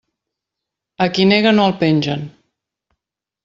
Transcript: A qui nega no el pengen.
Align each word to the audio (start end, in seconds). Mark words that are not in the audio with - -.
A 1.05 1.07
qui 1.19 1.27
nega 1.33 1.53
no 1.59 1.67
el 1.69 1.77
pengen. 1.85 2.27